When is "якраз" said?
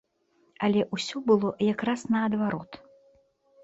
1.73-2.09